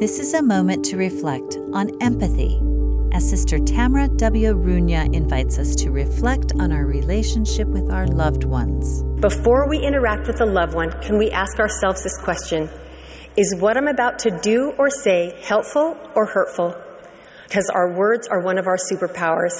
This 0.00 0.18
is 0.18 0.32
a 0.32 0.42
moment 0.42 0.82
to 0.86 0.96
reflect 0.96 1.58
on 1.74 1.90
empathy 2.00 2.58
as 3.12 3.28
Sister 3.28 3.58
Tamara 3.58 4.08
W. 4.08 4.54
Runia 4.54 5.14
invites 5.14 5.58
us 5.58 5.74
to 5.74 5.90
reflect 5.90 6.54
on 6.58 6.72
our 6.72 6.86
relationship 6.86 7.68
with 7.68 7.90
our 7.90 8.06
loved 8.06 8.44
ones. 8.44 9.02
Before 9.20 9.68
we 9.68 9.78
interact 9.78 10.26
with 10.26 10.40
a 10.40 10.46
loved 10.46 10.72
one, 10.72 10.90
can 11.02 11.18
we 11.18 11.30
ask 11.30 11.58
ourselves 11.58 12.02
this 12.02 12.16
question 12.16 12.70
Is 13.36 13.54
what 13.58 13.76
I'm 13.76 13.88
about 13.88 14.18
to 14.20 14.30
do 14.30 14.72
or 14.78 14.88
say 14.88 15.38
helpful 15.42 15.98
or 16.14 16.24
hurtful? 16.24 16.74
Because 17.44 17.68
our 17.68 17.92
words 17.92 18.26
are 18.26 18.40
one 18.40 18.56
of 18.56 18.66
our 18.66 18.78
superpowers, 18.78 19.52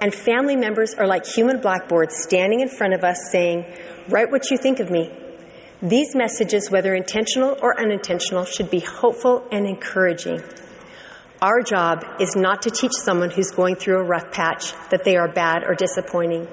and 0.00 0.14
family 0.14 0.56
members 0.56 0.94
are 0.94 1.06
like 1.06 1.26
human 1.26 1.60
blackboards 1.60 2.14
standing 2.16 2.60
in 2.60 2.70
front 2.70 2.94
of 2.94 3.04
us 3.04 3.28
saying, 3.30 3.66
Write 4.08 4.30
what 4.30 4.50
you 4.50 4.56
think 4.56 4.80
of 4.80 4.90
me. 4.90 5.12
These 5.82 6.14
messages, 6.14 6.70
whether 6.70 6.94
intentional 6.94 7.58
or 7.60 7.76
unintentional, 7.80 8.44
should 8.44 8.70
be 8.70 8.78
hopeful 8.78 9.44
and 9.50 9.66
encouraging. 9.66 10.40
Our 11.40 11.60
job 11.60 12.04
is 12.20 12.36
not 12.36 12.62
to 12.62 12.70
teach 12.70 12.92
someone 12.92 13.30
who's 13.30 13.50
going 13.50 13.74
through 13.74 13.98
a 13.98 14.04
rough 14.04 14.30
patch 14.30 14.74
that 14.90 15.02
they 15.04 15.16
are 15.16 15.26
bad 15.26 15.64
or 15.66 15.74
disappointing. 15.74 16.46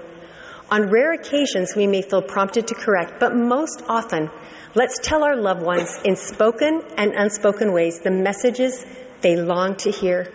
On 0.71 0.89
rare 0.89 1.13
occasions, 1.13 1.75
we 1.75 1.85
may 1.85 2.01
feel 2.01 2.23
prompted 2.23 2.65
to 2.69 2.73
correct, 2.73 3.19
but 3.19 3.35
most 3.35 3.83
often, 3.87 4.31
let's 4.73 4.97
tell 4.97 5.23
our 5.23 5.35
loved 5.35 5.61
ones 5.61 5.99
in 6.03 6.15
spoken 6.15 6.81
and 6.97 7.13
unspoken 7.13 7.71
ways 7.71 7.99
the 7.99 8.09
messages 8.09 8.83
they 9.21 9.35
long 9.35 9.75
to 9.75 9.91
hear. 9.91 10.33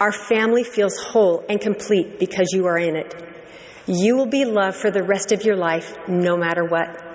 Our 0.00 0.10
family 0.10 0.64
feels 0.64 0.98
whole 0.98 1.44
and 1.48 1.60
complete 1.60 2.18
because 2.18 2.48
you 2.52 2.66
are 2.66 2.78
in 2.78 2.96
it. 2.96 3.14
You 3.86 4.16
will 4.16 4.26
be 4.26 4.44
loved 4.44 4.76
for 4.76 4.90
the 4.90 5.04
rest 5.04 5.30
of 5.30 5.44
your 5.44 5.56
life, 5.56 5.96
no 6.08 6.36
matter 6.36 6.64
what. 6.64 7.13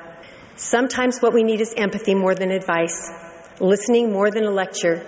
Sometimes 0.59 1.19
what 1.19 1.33
we 1.33 1.43
need 1.43 1.61
is 1.61 1.73
empathy 1.77 2.13
more 2.13 2.35
than 2.35 2.51
advice, 2.51 3.09
listening 3.61 4.11
more 4.11 4.29
than 4.29 4.43
a 4.43 4.51
lecture, 4.51 5.05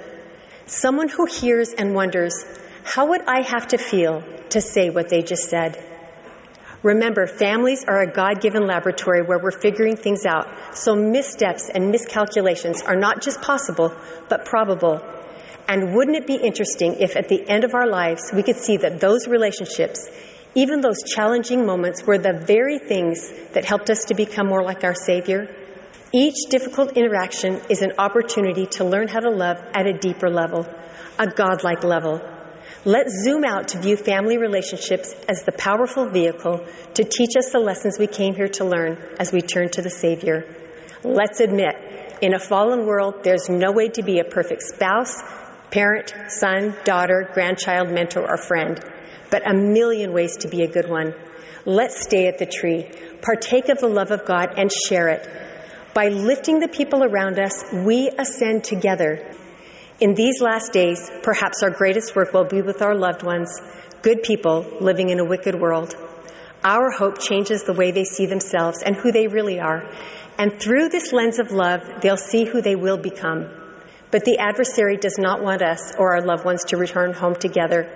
Someone 0.72 1.10
who 1.10 1.26
hears 1.26 1.74
and 1.74 1.94
wonders, 1.94 2.34
how 2.86 3.10
would 3.10 3.24
I 3.28 3.42
have 3.42 3.68
to 3.68 3.78
feel 3.78 4.24
to 4.52 4.62
say 4.62 4.90
what 4.90 5.10
they 5.10 5.22
just 5.22 5.50
said? 5.50 5.84
Remember, 6.82 7.28
families 7.28 7.84
are 7.86 8.02
a 8.02 8.10
God 8.10 8.40
given 8.40 8.66
laboratory 8.66 9.22
where 9.22 9.38
we're 9.38 9.52
figuring 9.52 9.98
things 9.98 10.26
out, 10.26 10.48
so 10.74 10.96
missteps 10.96 11.70
and 11.70 11.92
miscalculations 11.92 12.82
are 12.84 12.96
not 12.96 13.22
just 13.22 13.42
possible, 13.42 13.94
but 14.30 14.46
probable. 14.46 15.02
And 15.68 15.94
wouldn't 15.94 16.16
it 16.16 16.26
be 16.26 16.36
interesting 16.36 16.96
if 17.02 17.18
at 17.18 17.28
the 17.28 17.46
end 17.50 17.66
of 17.66 17.74
our 17.74 17.88
lives 17.88 18.32
we 18.34 18.44
could 18.44 18.56
see 18.56 18.78
that 18.78 19.02
those 19.02 19.28
relationships, 19.28 20.10
even 20.56 20.82
those 20.82 21.02
challenging 21.04 21.66
moments, 21.66 22.04
were 22.04 22.18
the 22.18 22.34
very 22.34 22.78
things 22.78 23.32
that 23.54 23.66
helped 23.66 23.90
us 23.90 24.06
to 24.06 24.14
become 24.14 24.48
more 24.48 24.64
like 24.64 24.84
our 24.84 24.96
Savior? 24.96 25.48
Each 26.14 26.36
difficult 26.50 26.98
interaction 26.98 27.62
is 27.70 27.82
an 27.82 27.94
opportunity 27.98 28.66
to 28.72 28.84
learn 28.84 29.08
how 29.08 29.22
to 29.22 29.30
love 29.30 29.58
at 29.74 29.88
a 29.88 29.98
deeper 29.98 30.30
level, 30.30 30.68
a 31.18 31.28
godlike 31.28 31.86
level. 31.86 32.22
Let's 32.84 33.24
zoom 33.24 33.46
out 33.46 33.70
to 33.70 33.80
view 33.80 33.96
family 33.96 34.38
relationships 34.38 35.14
as 35.30 35.44
the 35.44 35.54
powerful 35.54 36.10
vehicle 36.10 36.66
to 36.96 37.04
teach 37.04 37.38
us 37.38 37.52
the 37.52 37.60
lessons 37.60 37.98
we 37.98 38.08
came 38.08 38.36
here 38.36 38.50
to 38.50 38.66
learn 38.66 38.98
as 39.20 39.32
we 39.32 39.42
turn 39.42 39.70
to 39.70 39.82
the 39.82 39.90
Savior. 39.90 40.54
Let's 41.04 41.40
admit, 41.40 41.76
in 42.22 42.34
a 42.34 42.40
fallen 42.40 42.86
world, 42.86 43.24
there's 43.24 43.50
no 43.50 43.72
way 43.72 43.88
to 43.90 44.04
be 44.04 44.20
a 44.20 44.24
perfect 44.24 44.64
spouse, 44.64 45.16
parent, 45.70 46.14
son, 46.28 46.76
daughter, 46.84 47.30
grandchild, 47.34 47.90
mentor, 47.90 48.30
or 48.30 48.38
friend, 48.38 48.84
but 49.32 49.50
a 49.50 49.54
million 49.56 50.14
ways 50.14 50.38
to 50.38 50.48
be 50.48 50.62
a 50.62 50.68
good 50.68 50.88
one. 50.88 51.16
Let's 51.66 52.04
stay 52.04 52.28
at 52.28 52.38
the 52.38 52.46
tree, 52.46 52.92
partake 53.24 53.70
of 53.70 53.80
the 53.80 53.88
love 53.88 54.12
of 54.12 54.26
God, 54.26 54.50
and 54.58 54.72
share 54.72 55.10
it 55.10 55.28
by 55.94 56.08
lifting 56.08 56.60
the 56.60 56.70
people 56.70 57.04
around 57.04 57.38
us, 57.38 57.66
we 57.74 58.10
ascend 58.18 58.64
together. 58.64 59.36
In 60.00 60.16
these 60.16 60.42
last 60.42 60.72
days, 60.72 61.12
perhaps 61.22 61.62
our 61.64 61.70
greatest 61.70 62.16
work 62.16 62.34
will 62.34 62.46
be 62.46 62.62
with 62.62 62.82
our 62.82 62.96
loved 62.96 63.24
ones, 63.24 63.50
good 64.02 64.24
people 64.24 64.66
living 64.80 65.10
in 65.10 65.20
a 65.20 65.26
wicked 65.26 65.56
world. 65.56 65.96
Our 66.64 66.92
hope 66.92 67.20
changes 67.20 67.64
the 67.64 67.74
way 67.74 67.92
they 67.92 68.06
see 68.06 68.26
themselves 68.26 68.82
and 68.84 68.96
who 68.96 69.12
they 69.12 69.28
really 69.28 69.60
are. 69.60 69.92
And 70.38 70.60
through 70.62 70.90
this 70.90 71.12
lens 71.12 71.40
of 71.40 71.52
love, 71.52 71.82
they'll 72.02 72.16
see 72.16 72.46
who 72.46 72.62
they 72.62 72.76
will 72.76 72.98
become. 72.98 73.50
But 74.12 74.24
the 74.24 74.38
adversary 74.38 74.98
does 74.98 75.18
not 75.18 75.44
want 75.44 75.62
us 75.62 75.94
or 75.98 76.16
our 76.16 76.26
loved 76.26 76.46
ones 76.46 76.64
to 76.68 76.78
return 76.78 77.14
home 77.14 77.36
together. 77.36 77.90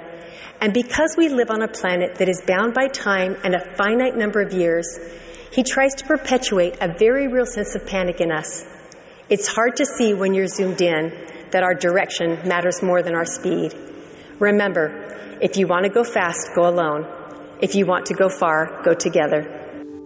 And 0.62 0.74
because 0.74 1.16
we 1.18 1.30
live 1.30 1.50
on 1.50 1.62
a 1.62 1.68
planet 1.68 2.16
that 2.16 2.30
is 2.30 2.42
bound 2.48 2.74
by 2.74 2.88
time 2.88 3.36
and 3.44 3.56
a 3.56 3.76
finite 3.76 4.16
number 4.16 4.42
of 4.42 4.54
years, 4.54 4.88
he 5.52 5.64
tries 5.64 5.94
to 5.96 6.06
perpetuate 6.06 6.78
a 6.82 6.94
very 6.98 7.28
real 7.28 7.46
sense 7.46 7.76
of 7.76 7.86
panic 7.86 8.20
in 8.20 8.32
us. 8.32 8.66
It's 9.30 9.48
hard 9.48 9.76
to 9.78 9.86
see 9.86 10.14
when 10.14 10.34
you're 10.34 10.48
zoomed 10.48 10.82
in 10.82 11.12
that 11.52 11.64
our 11.64 11.74
direction 11.74 12.40
matters 12.48 12.82
more 12.82 13.02
than 13.02 13.16
our 13.16 13.26
speed. 13.26 13.74
Remember, 14.40 15.38
if 15.42 15.58
you 15.58 15.68
want 15.68 15.84
to 15.84 15.90
go 15.90 16.04
fast, 16.04 16.50
go 16.56 16.68
alone. 16.68 17.06
If 17.62 17.76
you 17.76 17.86
want 17.86 18.06
to 18.08 18.14
go 18.14 18.30
far, 18.30 18.82
go 18.84 18.94
together. 18.94 19.44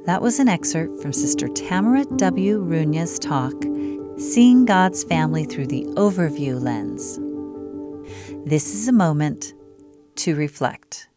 That 0.05 0.21
was 0.21 0.39
an 0.39 0.47
excerpt 0.47 1.01
from 1.01 1.13
Sister 1.13 1.47
Tamara 1.47 2.05
W. 2.17 2.59
Runia's 2.59 3.19
talk, 3.19 3.53
Seeing 4.17 4.65
God's 4.65 5.03
Family 5.03 5.45
Through 5.45 5.67
the 5.67 5.85
Overview 5.95 6.61
Lens. 6.61 7.19
This 8.45 8.73
is 8.73 8.87
a 8.87 8.93
moment 8.93 9.53
to 10.19 10.35
reflect. 10.35 11.08